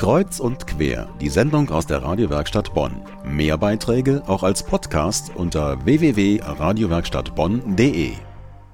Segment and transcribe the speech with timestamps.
[0.00, 3.04] Kreuz und quer, die Sendung aus der Radiowerkstatt Bonn.
[3.22, 8.14] Mehr Beiträge auch als Podcast unter www.radiowerkstattbonn.de.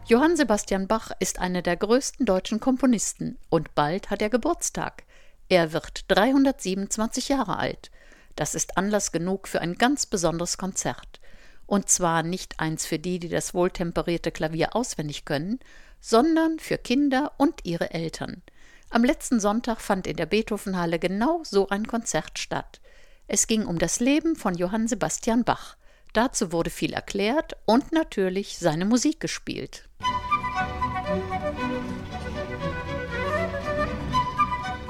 [0.06, 5.02] Johann Sebastian Bach ist einer der größten deutschen Komponisten und bald hat er Geburtstag.
[5.48, 7.90] Er wird 327 Jahre alt.
[8.36, 11.18] Das ist Anlass genug für ein ganz besonderes Konzert.
[11.66, 15.58] Und zwar nicht eins für die, die das wohltemperierte Klavier auswendig können,
[16.00, 18.44] sondern für Kinder und ihre Eltern.
[18.96, 22.80] Am letzten Sonntag fand in der Beethovenhalle genau so ein Konzert statt.
[23.26, 25.76] Es ging um das Leben von Johann Sebastian Bach.
[26.14, 29.86] Dazu wurde viel erklärt und natürlich seine Musik gespielt.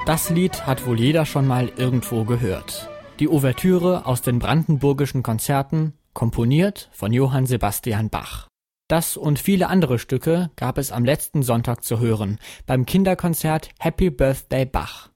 [0.05, 2.89] Das Lied hat wohl jeder schon mal irgendwo gehört.
[3.19, 8.47] Die Ouvertüre aus den brandenburgischen Konzerten, komponiert von Johann Sebastian Bach.
[8.87, 14.09] Das und viele andere Stücke gab es am letzten Sonntag zu hören beim Kinderkonzert Happy
[14.09, 15.09] Birthday Bach.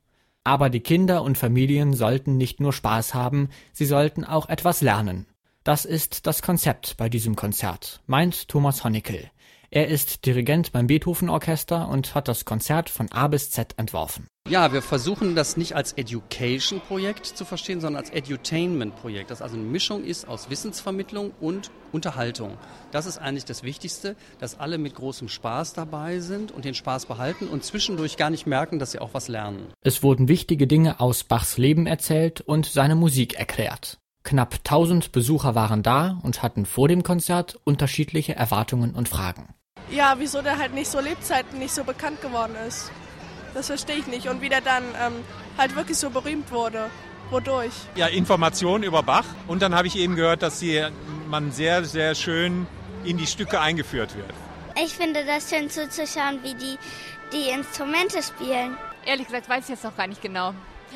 [0.44, 5.26] Aber die Kinder und Familien sollten nicht nur Spaß haben, sie sollten auch etwas lernen.
[5.64, 9.30] Das ist das Konzept bei diesem Konzert, meint Thomas Honnickel.
[9.74, 14.28] Er ist Dirigent beim Beethoven Orchester und hat das Konzert von A bis Z entworfen.
[14.50, 19.64] Ja, wir versuchen das nicht als Education-Projekt zu verstehen, sondern als Edutainment-Projekt, das also eine
[19.64, 22.58] Mischung ist aus Wissensvermittlung und Unterhaltung.
[22.92, 27.06] Das ist eigentlich das Wichtigste, dass alle mit großem Spaß dabei sind und den Spaß
[27.06, 29.68] behalten und zwischendurch gar nicht merken, dass sie auch was lernen.
[29.80, 34.00] Es wurden wichtige Dinge aus Bachs Leben erzählt und seine Musik erklärt.
[34.24, 39.56] Knapp 1000 Besucher waren da und hatten vor dem Konzert unterschiedliche Erwartungen und Fragen.
[39.92, 42.92] Ja, wieso der halt nicht so Lebzeiten nicht so bekannt geworden ist.
[43.54, 44.28] Das verstehe ich nicht.
[44.30, 45.14] Und wie der dann ähm,
[45.58, 46.90] halt wirklich so berühmt wurde.
[47.30, 47.74] Wodurch?
[47.96, 49.26] Ja, Informationen über Bach.
[49.48, 50.86] Und dann habe ich eben gehört, dass sie,
[51.28, 52.68] man sehr, sehr schön
[53.04, 54.34] in die Stücke eingeführt wird.
[54.82, 56.78] Ich finde das schön zuzuschauen, wie die
[57.32, 58.78] die Instrumente spielen.
[59.06, 60.54] Ehrlich gesagt weiß ich jetzt noch gar nicht genau.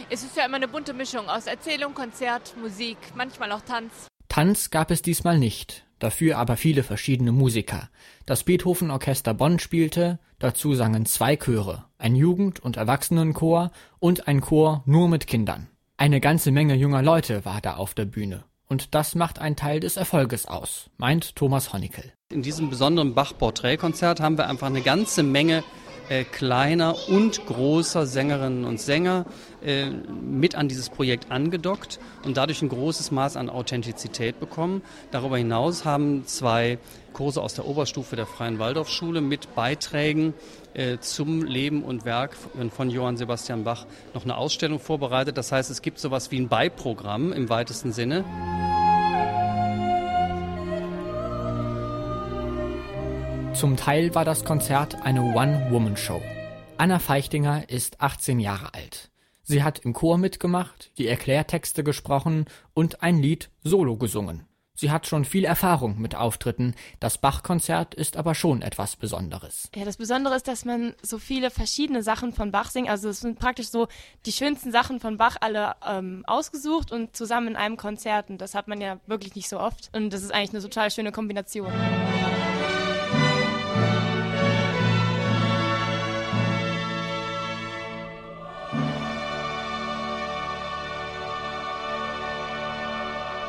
[0.09, 4.07] Es ist ja immer eine bunte Mischung aus Erzählung, Konzert, Musik, manchmal auch Tanz.
[4.27, 7.89] Tanz gab es diesmal nicht, dafür aber viele verschiedene Musiker.
[8.25, 14.41] Das Beethoven Orchester Bonn spielte, dazu sangen zwei Chöre, ein Jugend- und Erwachsenenchor und ein
[14.41, 15.67] Chor nur mit Kindern.
[15.97, 18.43] Eine ganze Menge junger Leute war da auf der Bühne.
[18.67, 22.11] Und das macht einen Teil des Erfolges aus, meint Thomas Honnickel.
[22.31, 25.63] In diesem besonderen Bach-Porträtkonzert haben wir einfach eine ganze Menge
[26.09, 29.25] äh, kleiner und großer Sängerinnen und Sänger
[29.63, 34.81] äh, mit an dieses Projekt angedockt und dadurch ein großes Maß an Authentizität bekommen.
[35.11, 36.77] Darüber hinaus haben zwei
[37.13, 40.33] Kurse aus der Oberstufe der Freien Waldorfschule mit Beiträgen
[40.73, 42.35] äh, zum Leben und Werk
[42.71, 45.37] von Johann Sebastian Bach noch eine Ausstellung vorbereitet.
[45.37, 48.25] Das heißt, es gibt sowas wie ein Beiprogramm im weitesten Sinne.
[53.65, 56.21] Zum Teil war das Konzert eine One-Woman-Show.
[56.77, 59.09] Anna Feichtinger ist 18 Jahre alt.
[59.41, 64.45] Sie hat im Chor mitgemacht, die Erklärtexte gesprochen und ein Lied solo gesungen.
[64.75, 66.75] Sie hat schon viel Erfahrung mit Auftritten.
[66.99, 69.71] Das Bach-Konzert ist aber schon etwas Besonderes.
[69.75, 72.87] Ja, das Besondere ist, dass man so viele verschiedene Sachen von Bach singt.
[72.87, 73.87] Also es sind praktisch so
[74.27, 78.29] die schönsten Sachen von Bach alle ähm, ausgesucht und zusammen in einem Konzert.
[78.29, 79.89] Und das hat man ja wirklich nicht so oft.
[79.91, 81.71] Und das ist eigentlich eine total schöne Kombination.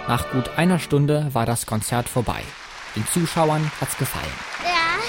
[0.09, 2.41] Nach gut einer Stunde war das Konzert vorbei.
[2.95, 4.25] Den Zuschauern hat's gefallen.
[4.63, 5.03] Ja,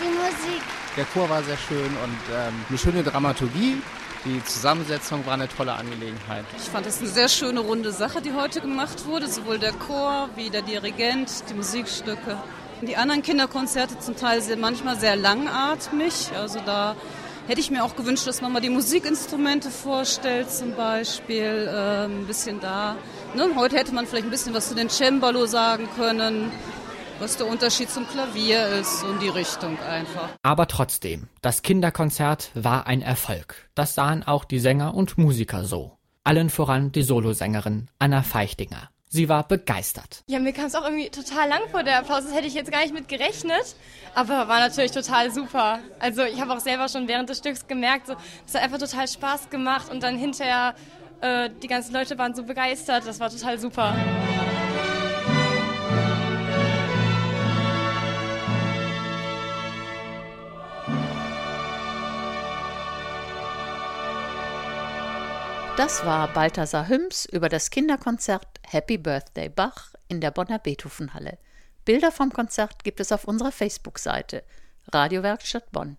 [0.00, 0.62] die Musik.
[0.96, 3.80] Der Chor war sehr schön und ähm, eine schöne Dramaturgie.
[4.24, 6.44] Die Zusammensetzung war eine tolle Angelegenheit.
[6.58, 9.28] Ich fand es eine sehr schöne runde Sache, die heute gemacht wurde.
[9.28, 12.36] Sowohl der Chor wie der Dirigent, die Musikstücke.
[12.82, 16.32] Die anderen Kinderkonzerte zum Teil sind manchmal sehr langatmig.
[16.36, 16.96] Also da
[17.50, 21.68] hätte ich mir auch gewünscht, dass man mal die Musikinstrumente vorstellt zum Beispiel.
[21.68, 22.96] Äh, ein bisschen da
[23.32, 26.50] Ne, heute hätte man vielleicht ein bisschen was zu den Cembalo sagen können,
[27.20, 30.30] was der Unterschied zum Klavier ist und die Richtung einfach.
[30.42, 33.70] Aber trotzdem, das Kinderkonzert war ein Erfolg.
[33.76, 35.96] Das sahen auch die Sänger und Musiker so.
[36.24, 38.90] Allen voran die Solosängerin Anna Feichtinger.
[39.12, 40.22] Sie war begeistert.
[40.28, 42.22] Ja, mir kam es auch irgendwie total lang vor der Applaus.
[42.22, 43.74] Das hätte ich jetzt gar nicht mit gerechnet.
[44.14, 45.80] Aber war natürlich total super.
[45.98, 48.14] Also ich habe auch selber schon während des Stücks gemerkt, so,
[48.46, 49.90] es hat einfach total Spaß gemacht.
[49.90, 50.76] Und dann hinterher
[51.22, 53.96] äh, die ganzen Leute waren so begeistert, das war total super.
[65.76, 71.38] Das war Balthasar Hüms über das Kinderkonzert Happy Birthday Bach in der Bonner Beethovenhalle.
[71.84, 74.44] Bilder vom Konzert gibt es auf unserer Facebook-Seite
[74.92, 75.96] Radiowerkstatt Bonn.